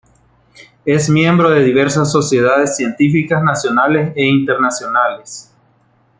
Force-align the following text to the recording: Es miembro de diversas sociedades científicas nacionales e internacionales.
Es 0.83 1.11
miembro 1.11 1.51
de 1.51 1.59
diversas 1.63 2.11
sociedades 2.11 2.75
científicas 2.75 3.43
nacionales 3.43 4.13
e 4.15 4.25
internacionales. 4.25 5.53